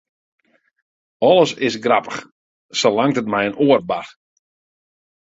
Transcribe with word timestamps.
Alles 1.27 1.53
is 1.67 1.77
grappich, 1.83 2.17
salang't 2.79 3.21
it 3.21 3.29
mei 3.33 3.45
in 3.49 3.57
oar 3.65 3.81
bart. 3.89 4.09